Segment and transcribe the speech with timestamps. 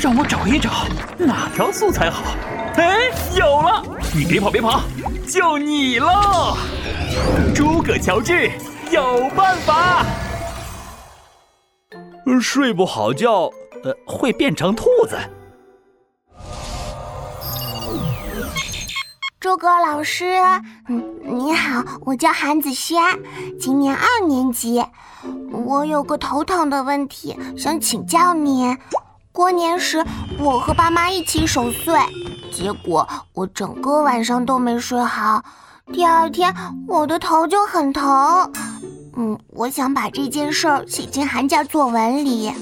[0.00, 0.70] 让我找一找
[1.18, 2.22] 哪条素材好。
[2.76, 3.82] 哎，有了！
[4.14, 4.80] 你别跑别跑，
[5.28, 6.56] 就你喽！
[7.54, 8.50] 诸葛乔治
[8.90, 10.02] 有办法。
[12.40, 13.50] 睡不好觉，
[13.84, 15.18] 呃，会变成兔子。
[19.38, 20.24] 诸葛老师，
[20.88, 23.02] 嗯，你好，我叫韩子轩，
[23.60, 24.82] 今年二年级。
[25.52, 28.74] 我有个头疼的问题，想请教你。
[29.32, 30.04] 过年时，
[30.38, 31.98] 我和爸妈一起守岁，
[32.52, 35.42] 结果我整个晚上都没睡好，
[35.92, 36.52] 第二天
[36.86, 38.52] 我的头就很疼。
[39.16, 42.52] 嗯，我想把这件事儿写进寒假作文里，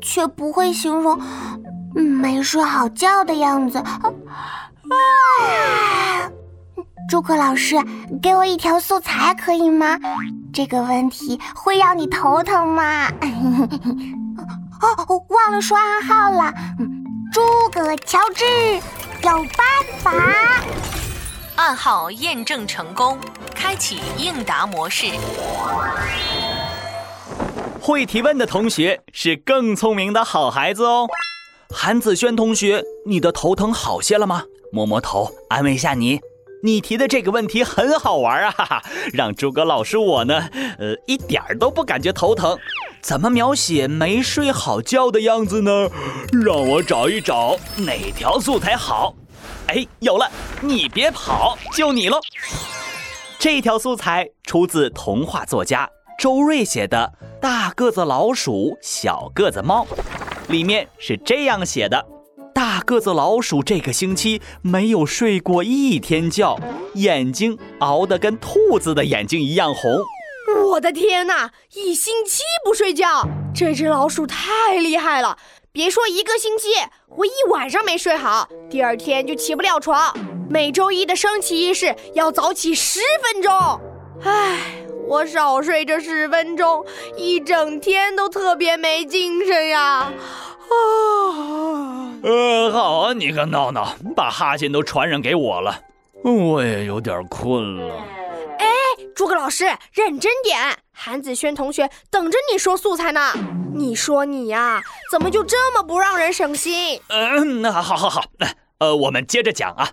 [0.00, 1.18] 却不会形容
[1.94, 3.82] 没睡好觉的样子。
[7.08, 7.76] 诸葛老师，
[8.22, 9.98] 给我一条素材可以吗？
[10.52, 13.08] 这个问题会让你头疼吗？
[14.82, 16.52] 哦，忘了说暗号了。
[17.32, 18.44] 诸葛乔治
[19.22, 20.12] 有办法。
[21.54, 23.16] 暗号验证成功，
[23.54, 25.06] 开启应答模式。
[27.80, 31.06] 会提问的同学是更聪明的好孩子哦。
[31.72, 34.42] 韩子轩同学，你的头疼好些了吗？
[34.72, 36.20] 摸摸头，安慰一下你。
[36.64, 42.56] 你提的这个问题很好玩啊，哈哈，让诸葛老师我呢，呃，一点儿都不感觉头疼。
[43.02, 45.88] 怎么描写没睡好觉的样子呢？
[46.44, 49.16] 让我找一找哪条素材好。
[49.66, 52.20] 哎，有了，你别跑，就你喽。
[53.40, 59.84] 这条素材出自童话作家周瑞写的《大个子老鼠，小个子猫》，
[60.52, 62.06] 里面是这样写的。
[62.54, 66.56] 大个子老鼠这个星期没有睡过一天觉，
[66.94, 69.90] 眼睛熬得跟兔子的眼睛一样红。
[70.48, 71.50] 我的天哪！
[71.74, 75.36] 一星期不睡觉，这只老鼠太厉害了！
[75.70, 76.68] 别说一个星期，
[77.16, 80.14] 我一晚上没睡好，第二天就起不了床。
[80.50, 83.80] 每周一的升旗仪式要早起十分钟。
[84.24, 84.58] 唉，
[85.06, 86.84] 我少睡这十分钟，
[87.16, 89.80] 一整天都特别没精神呀。
[89.80, 90.12] 啊，
[92.22, 95.80] 呃，好啊，你个闹闹，把哈欠都传染给我了，
[96.22, 97.94] 我也有点困了。
[99.22, 100.58] 诸葛老师，认真点，
[100.90, 103.32] 韩子轩同学等着你说素材呢。
[103.72, 107.00] 你说你呀，怎么就这么不让人省心？
[107.06, 108.24] 嗯，那好好好，
[108.78, 109.90] 呃，我们接着讲啊。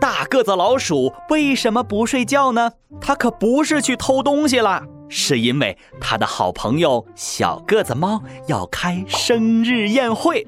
[0.00, 2.72] 大个子老鼠为什么不睡觉呢？
[3.00, 4.82] 它可不是去偷东西了。
[5.08, 10.44] 是因为他的好朋友小个子猫要开生日宴会，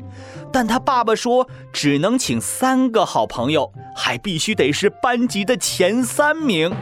[0.52, 6.74] 但他爸爸说只能请三个好朋友，还必须得是班级的前三名。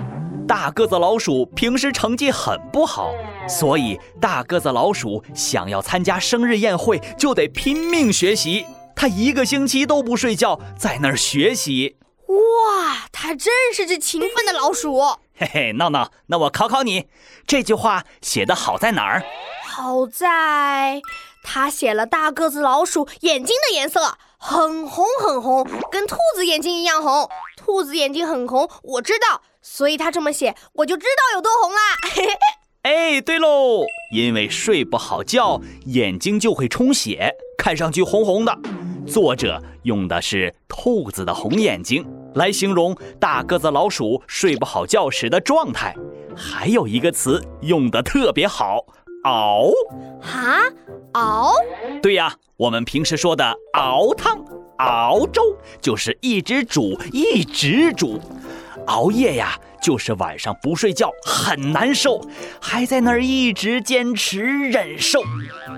[0.49, 3.13] 大个子老鼠平时成绩很不好，
[3.49, 8.65] 所以大个子老鼠想要参加生日宴会就得拼命学习。
[8.95, 11.97] 他一个星期都不睡觉，在那儿学习。
[12.29, 15.01] 哇，他真是只勤奋的老鼠。
[15.37, 17.07] 嘿嘿，闹闹，那我考考你，
[17.47, 19.25] 这句话写的好在哪儿？
[19.65, 21.03] 好在
[21.49, 27.31] 他写了大个子老鼠眼睛的颜色很红很红，跟兔子眼睛一样红。
[27.57, 31.79] 兔子眼睛很红，我知道，所以他这么写，我就知道有多红啦。
[32.83, 38.59] 哎，对喽，因为睡不好觉，眼睛就会充血，看上去红红的。
[39.07, 42.05] 作者用的是兔子的红眼睛。
[42.35, 45.95] 来形容大个子老鼠睡不好觉时的状态，
[46.37, 48.85] 还有一个词用的特别好，
[49.25, 49.71] 熬。
[50.21, 50.61] 哈，
[51.17, 51.55] 熬？
[52.03, 54.39] 对呀，我们平时说的熬汤、
[54.79, 58.21] 熬粥，就是一直煮，一直煮。
[58.87, 62.21] 熬夜呀，就是晚上不睡觉，很难受，
[62.61, 65.23] 还在那儿一直坚持忍受。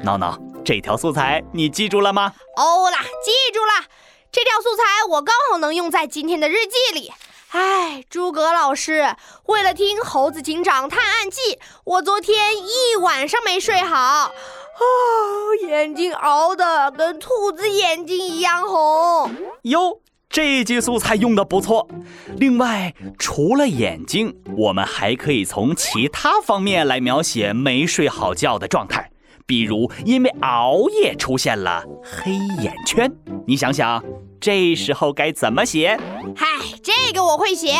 [0.03, 2.34] 闹闹，这条素材你记住了吗？
[2.56, 3.87] 哦啦，记住了。
[4.31, 7.10] 这条素材我刚好能用在今天的日记里。
[7.50, 9.16] 唉，诸葛老师，
[9.47, 11.41] 为了听《猴子警长探案记》，
[11.84, 14.31] 我昨天一晚上没睡好，啊，
[15.66, 19.30] 眼睛熬的跟兔子眼睛一样红。
[19.63, 21.89] 哟，这句素材用的不错。
[22.36, 29.10] 另外，除了眼睛，我们还可以从其他方面来描写没睡好觉的状态。
[29.47, 32.33] 比如因为熬夜出现了黑
[32.63, 33.10] 眼圈，
[33.47, 34.04] 你想想，
[34.39, 35.98] 这时候该怎么写？
[36.36, 36.47] 嗨，
[36.83, 37.74] 这个我会写。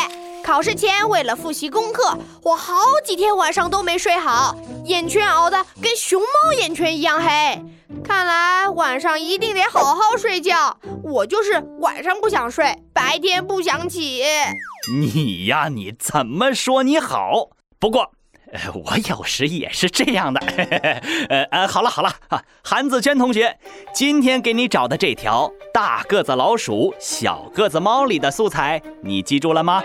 [0.49, 2.73] 考试前为了复习功课，我好
[3.05, 7.29] 几天晚上都没睡好，眼圈熬得跟熊猫眼圈一样黑。
[8.03, 10.75] 看来晚上一定得好好睡觉。
[11.03, 14.23] 我就是晚上不想睡，白天不想起。
[14.91, 17.49] 你呀，你怎么说你好？
[17.79, 18.09] 不过。
[18.73, 20.39] 我有时也是这样的。
[21.29, 22.11] 呃呃，好了好了，
[22.63, 23.59] 韩子轩同学，
[23.93, 29.83] 今天给你找的这条大个子老鼠、小个子猫里的素材，你记住了吗？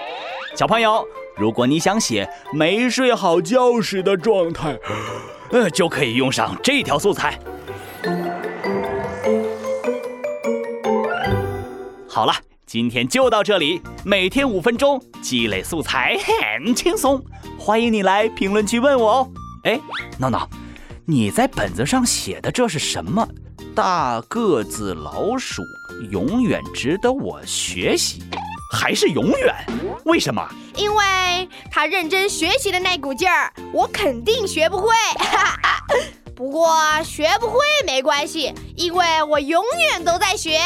[0.57, 1.05] 小朋友，
[1.37, 4.79] 如果你想写没睡好觉时的状态，
[5.51, 7.37] 呃，就可以用上这条素材。
[12.09, 12.33] 好了，
[12.67, 13.83] 今天就到这里。
[14.05, 17.21] 每天五分钟，积累素材很轻松。
[17.59, 19.31] 欢迎你来评论区问我哦。
[19.65, 19.81] 哎，
[20.21, 20.49] 闹闹，
[21.05, 23.27] 你在本子上写的这是什么？
[23.75, 25.63] 大个子老鼠
[26.13, 28.23] 永远值得我学习，
[28.75, 29.55] 还是永远？
[30.05, 30.47] 为什么？
[30.77, 34.89] 因为他认真学习的那股劲儿，我肯定学不会。
[36.35, 40.59] 不过学不会没关系，因为我永远都在学。